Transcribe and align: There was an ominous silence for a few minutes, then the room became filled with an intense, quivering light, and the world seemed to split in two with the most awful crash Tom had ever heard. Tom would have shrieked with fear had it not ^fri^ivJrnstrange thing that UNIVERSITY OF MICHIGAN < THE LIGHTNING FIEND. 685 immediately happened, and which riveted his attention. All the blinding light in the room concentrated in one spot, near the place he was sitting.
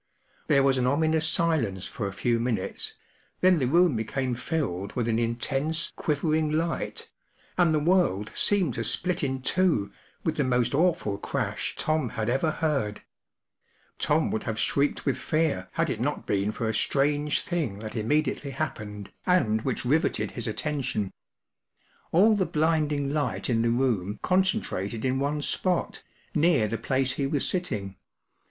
There 0.47 0.63
was 0.63 0.79
an 0.79 0.87
ominous 0.87 1.29
silence 1.29 1.85
for 1.85 2.07
a 2.07 2.11
few 2.13 2.39
minutes, 2.39 2.95
then 3.41 3.59
the 3.59 3.67
room 3.67 3.95
became 3.95 4.33
filled 4.33 4.93
with 4.93 5.07
an 5.07 5.19
intense, 5.19 5.93
quivering 5.95 6.49
light, 6.49 7.11
and 7.55 7.71
the 7.71 7.77
world 7.77 8.31
seemed 8.33 8.73
to 8.73 8.83
split 8.83 9.23
in 9.23 9.43
two 9.43 9.91
with 10.23 10.37
the 10.37 10.43
most 10.43 10.73
awful 10.73 11.19
crash 11.19 11.75
Tom 11.77 12.09
had 12.09 12.31
ever 12.31 12.49
heard. 12.49 13.03
Tom 13.99 14.31
would 14.31 14.41
have 14.41 14.57
shrieked 14.57 15.05
with 15.05 15.19
fear 15.19 15.67
had 15.73 15.87
it 15.87 15.99
not 15.99 16.25
^fri^ivJrnstrange 16.25 17.41
thing 17.41 17.77
that 17.77 17.93
UNIVERSITY 17.93 17.99
OF 17.99 18.05
MICHIGAN 18.07 18.23
< 18.23 18.23
THE 18.23 18.29
LIGHTNING 18.31 18.33
FIEND. 18.33 18.33
685 18.33 18.35
immediately 18.35 18.51
happened, 19.05 19.11
and 19.27 19.61
which 19.61 19.85
riveted 19.85 20.31
his 20.31 20.47
attention. 20.47 21.11
All 22.11 22.35
the 22.35 22.47
blinding 22.47 23.13
light 23.13 23.51
in 23.51 23.61
the 23.61 23.69
room 23.69 24.17
concentrated 24.23 25.05
in 25.05 25.19
one 25.19 25.43
spot, 25.43 26.01
near 26.33 26.67
the 26.67 26.79
place 26.79 27.11
he 27.11 27.27
was 27.27 27.47
sitting. 27.47 27.97